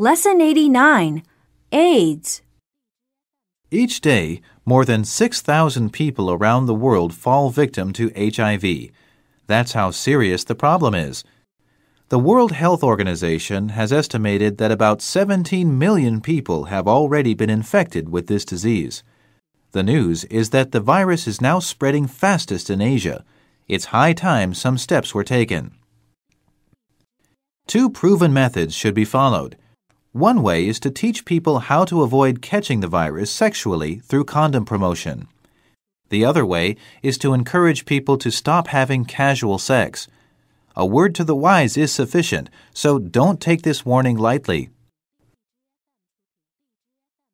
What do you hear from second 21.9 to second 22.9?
fastest in